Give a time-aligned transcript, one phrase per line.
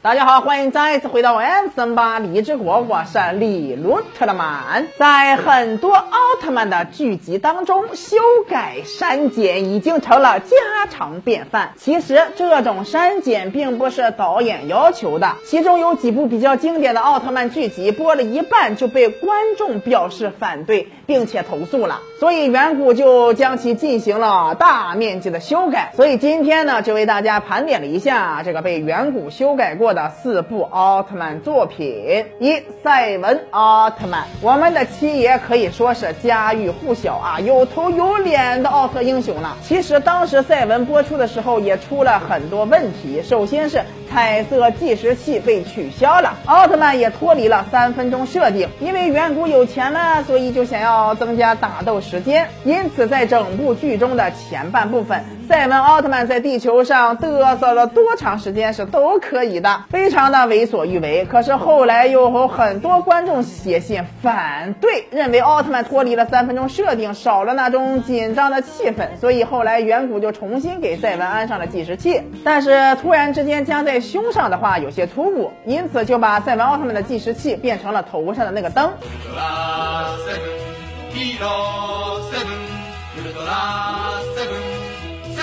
[0.00, 4.86] 大家好，欢迎再次回到 M 森巴励志国，我是李鲁特曼。
[4.96, 6.06] 在很多奥
[6.40, 8.16] 特曼的剧集当中，修
[8.48, 10.56] 改删减已经成了家
[10.88, 11.72] 常便饭。
[11.76, 25.90] 其实这种删减并不是导演要求的，其中有几部比较经典的奥特曼剧集播了一半就被观众表示反对，并且投诉了，所以远古就将其进行了大面积的修改。
[25.96, 29.87] 所以今天呢，就为大家盘点了一下这个被远古修改过。
[29.92, 39.56] 的四部奥特曼作品，一赛文奥特曼，我们的七爷可以说是家喻户晓啊，有头有脸的奥特英雄了。
[39.62, 59.84] 其实当时赛文播出的时候也出了很多问题，首先是彩色计时器被取消了，奥特曼也脱离了三分钟设定，因为远古有钱了，所以就想要增加打斗时间，因此在整部剧中的前半部分，赛文奥特曼在地球上嘚瑟了多长时间是都可以的。
[59.88, 72.20] 非常的为所欲为，可是后来又有很多观众写信反对，认为奥特曼脱离了三分钟设定，少了那种紧张的气氛，所以后来远古就重新给赛文安上了计时器。
[72.44, 78.92] 但是突然之间加在胸上的话有些突兀，因此就把赛文奥特曼的计时器变成了头上的那个灯。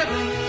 [0.05, 0.44] heaven.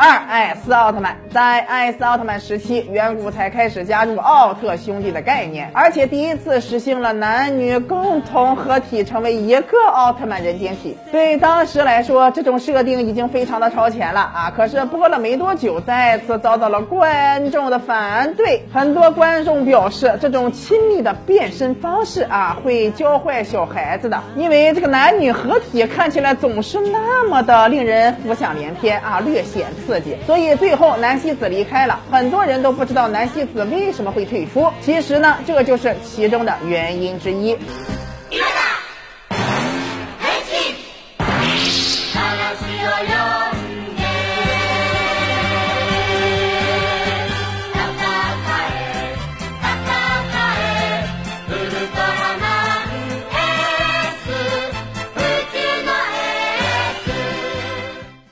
[0.00, 10.96] 二艾斯奥特曼在艾斯奥特曼时期，远古才开始加入奥特兄弟的概念，而且第一次实行了男女共同合体，成为一个奥特曼人间体。
[11.10, 14.52] 对当时来说，这种设定已经非常的超前了啊！
[14.56, 18.62] 可是播了没多久，再次遭到了观众的反对。
[18.72, 29.66] 很多观众表示，这种亲密的变身方式啊，会教坏小孩子的，因为这个男女合体看起来总是那么的令人浮想联翩啊，略显。
[29.88, 34.70] 刺激，所以最后南希子离开了，很多人都不知道南希子为什么会退出。
[34.82, 37.56] 其实呢，这就是其中的原因之一。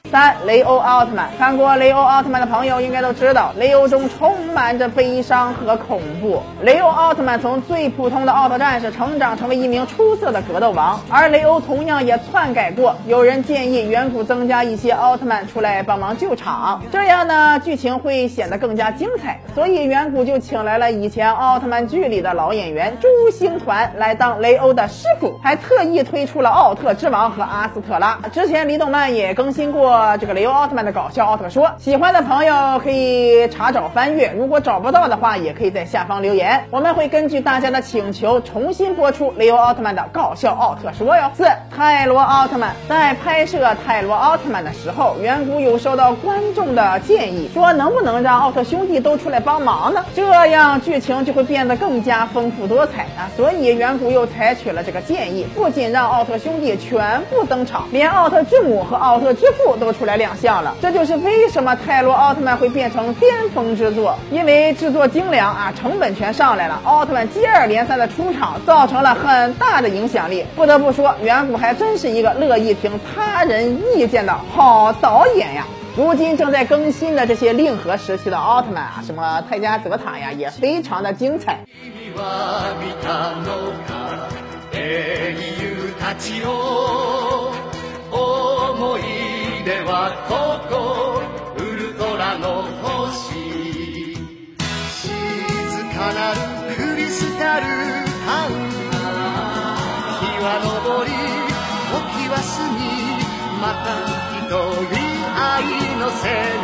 [0.08, 6.40] 三雷欧奥特曼，看过雷欧奥特曼的朋友应该都知道，雷欧中充满着悲伤和恐怖。
[6.62, 12.94] 雷欧奥特曼从最普通的奥特战士成长成为一名出色的格斗王，而雷欧同样也篡改过。
[13.06, 19.40] 有人建议远古增加一些奥特曼出来帮忙救场，这样呢剧情会显得更加精彩。
[19.52, 28.16] 所以远古就请来了以前奥特曼剧里的老演员朱星团来当雷欧的师傅，还特意推出了奥特之王和阿斯特拉。
[28.32, 29.96] 之前李动漫也更新过。
[30.18, 41.30] 这个雷欧奥特曼的搞笑奥特说，喜欢的朋友可以查找翻阅，如果找不到的话，也可以在下方留言，我们会根据大家的请求重新播出雷欧奥特曼的搞笑奥特说哟。
[41.32, 50.04] 四泰罗奥特曼在拍摄泰罗奥特曼的时候，远古有收到观众的建议，说能不能让奥特兄弟都出来帮忙呢？
[50.14, 53.24] 这样剧情就会变得更加丰富多彩啊！
[53.38, 59.86] 所以远古又采取了这个建议，不仅让奥特兄弟全部登场，连奥特之母和奥特之父都。
[59.96, 66.80] 出来亮亮相了，这就是为什么泰罗奥特曼会变成巅峰之作，因为制作精良啊，成本全上来了。
[66.82, 70.44] 奥特曼接二连三的出场，造成了很大的影响力。
[70.56, 75.64] 不得不说，远古还真是一个乐意听他人意见的好导演呀。
[75.96, 81.60] 如今正在更新的这些令和时期的奥特曼啊，什么泰迦泽塔呀，也非常的精彩。
[90.28, 90.74] ここ
[91.58, 93.34] ウルトラの星。
[94.92, 95.04] 静
[95.94, 96.36] かなる
[96.76, 97.66] クリスタル
[98.26, 98.52] タウン。
[100.20, 101.10] 日は昇り
[101.92, 101.94] 時
[102.28, 102.80] は過ぎ
[103.60, 103.86] また
[104.36, 104.46] 一
[104.90, 104.96] 人
[105.34, 106.55] 愛のせい。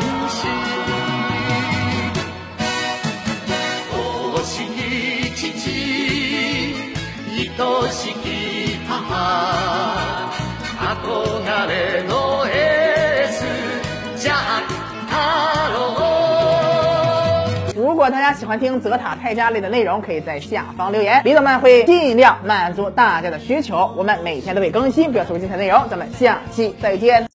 [18.03, 23.95] 如果大家喜欢听泽塔泰迦类的内容，可以在下方留言，李总们会尽量满足大家的需求。
[23.97, 25.89] 我们每天都会更新，不要错过精彩内容。
[25.89, 27.25] 咱们下期再见。